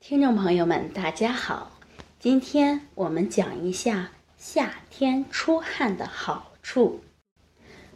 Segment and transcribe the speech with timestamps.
[0.00, 1.78] 听众朋友们，大家好，
[2.18, 7.02] 今天我们讲一下夏天出汗的好处。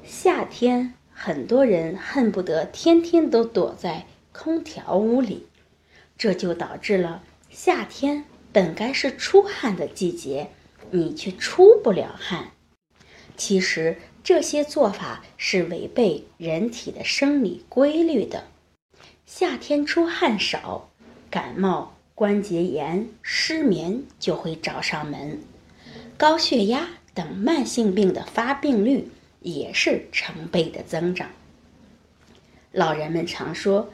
[0.05, 5.47] 夏天，很多人恨不得天天都躲在空调屋里，
[6.19, 10.51] 这就导致了夏天本该是出汗的季节，
[10.91, 12.51] 你却出不了汗。
[13.37, 18.45] 其实这些做法是违背人体的生理规律的。
[19.25, 20.91] 夏天出汗少，
[21.31, 21.94] 感冒。
[22.17, 25.41] 关节炎、失眠就会找上门，
[26.17, 29.09] 高血压等慢性病的发病率
[29.41, 31.29] 也是成倍的增长。
[32.71, 33.91] 老人们常说：“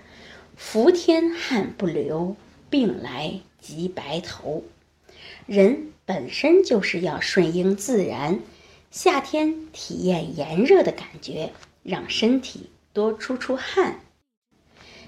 [0.55, 2.37] 伏天汗不流，
[2.69, 4.65] 病来即白头。”
[5.47, 8.41] 人本身就是要顺应自然，
[8.91, 14.01] 夏天体验炎热的感觉，让身体多出出汗。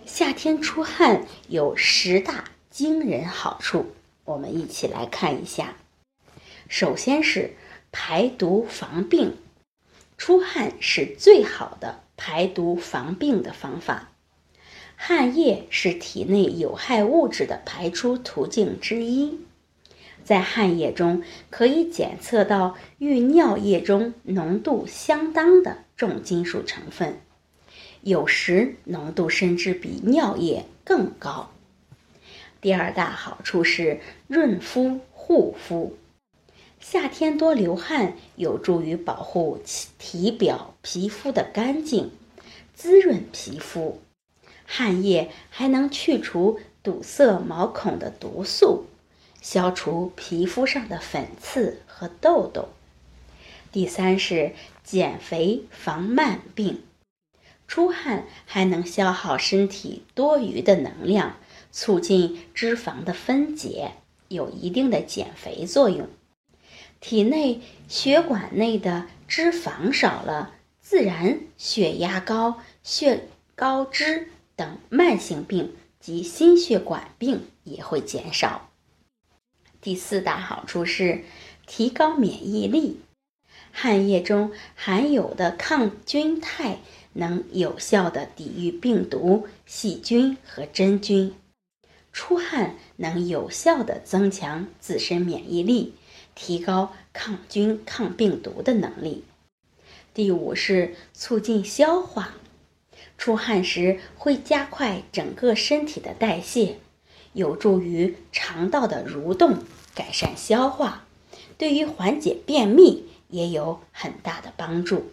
[0.07, 2.45] 夏天出汗有十大。
[2.73, 3.89] 惊人好处，
[4.25, 5.77] 我们一起来看一下。
[6.71, 7.53] 首先是
[7.93, 9.37] 排毒防病，
[10.17, 14.13] 出汗是最好的排毒防病的方法。
[14.97, 19.41] 汗液是体内有害物质的排出途径之一，
[20.25, 27.21] 在汗液中可以检测到与尿液中浓度相当的重金属成分，
[28.01, 31.51] 有时浓度甚至比尿液更高。
[32.63, 35.97] 第二大好处是润肤护肤，
[36.79, 39.61] 夏天多流汗有助于保护
[39.99, 42.13] 体表皮肤的干净，
[42.73, 44.01] 滋润皮肤。
[44.65, 48.87] 汗液还能去除堵塞毛孔的毒素，
[49.41, 52.69] 消除皮肤上的粉刺和痘痘。
[53.73, 54.53] 第三是
[54.85, 56.85] 减肥防慢病，
[57.67, 61.35] 出汗还能消耗身体多余的能量。
[61.73, 63.95] 促进脂肪的分解，
[64.29, 66.09] 有一定的减肥作用。
[67.01, 78.71] 体内血管内的脂肪少了，自然血压高、血高脂等慢性病及心血管病也会减少。
[79.81, 81.25] 第四大好处是
[81.67, 83.01] 提高免疫力，
[83.73, 86.79] 汗液中含有的抗菌肽
[87.15, 91.35] 能有效的抵御病毒、细菌和真菌。
[92.13, 95.95] 出汗能有效的增强自身免疫力，
[96.35, 99.25] 提高抗菌抗病毒的能力。
[100.15, 102.35] 第五是促进消化，
[103.17, 106.77] 出汗时会加快整个身体的代谢，
[107.33, 109.59] 有助于肠道的蠕动，
[109.95, 111.07] 改善消化，
[111.57, 115.13] 对于缓解便秘也有很大的帮助。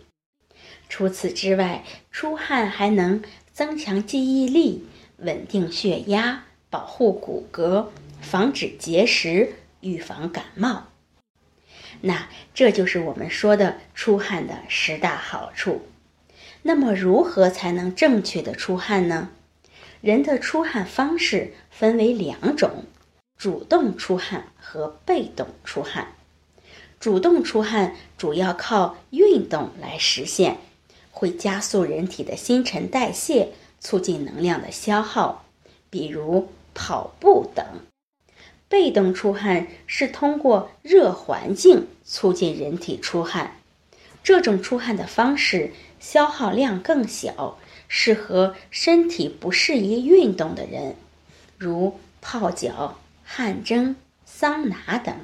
[0.90, 3.24] 除此之外，出汗还能
[3.54, 4.86] 增强记忆力，
[5.20, 6.44] 稳定血压。
[6.70, 7.88] 保护骨骼，
[8.22, 10.88] 防止结石，预防感冒。
[12.02, 15.82] 那这就是我们说的出汗的十大好处。
[16.62, 19.30] 那么，如何才能正确的出汗呢？
[20.02, 22.84] 人的出汗方式分为两种：
[23.38, 26.14] 主动出汗和被动出汗。
[27.00, 30.58] 主动出汗主要靠运动来实现，
[31.12, 35.46] 会加速人体的新陈代谢，促进能量的消耗，
[35.90, 36.50] 比如。
[36.90, 37.64] 跑步等，
[38.68, 43.58] 被动出汗是通过热环境促进人体出汗，
[44.24, 50.96] 这种出汗的方式消耗量更小，适合身体不适宜运动的人，
[51.60, 53.96] 如泡脚、汗蒸、
[54.26, 55.16] 桑拿等。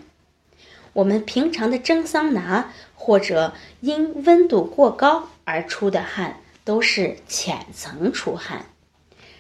[0.94, 8.68] 我们平常的蒸桑拿或者因温度过高而出的汗，都是浅层出汗。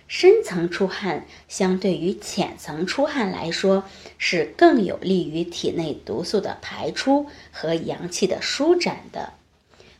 [0.08, 3.84] 深层出汗相对于浅层出汗来说，
[4.18, 9.34] 是更有利于体内毒素的排出和阳气的舒展的。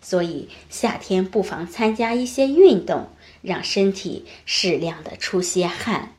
[0.02, 3.08] 所以夏天不妨参加一些运动，
[3.42, 6.12] 让身体适量的出些汗。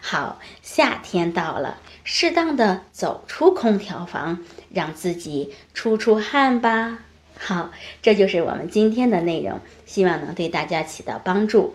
[0.00, 7.00] 好，夏天到了，适当的走出空调房，让自己出出汗吧。
[7.36, 11.74] 好，这就是我们今天的内容，希望能对大家起到帮助。